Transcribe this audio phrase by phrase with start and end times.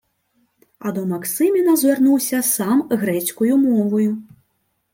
[0.79, 4.17] А до Максиміна звернувся сам грецькою мовою: